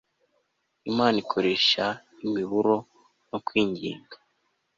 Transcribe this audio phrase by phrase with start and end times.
[0.89, 1.85] Imana ikoresha
[2.25, 2.75] imiburo
[3.29, 4.15] no kwinginga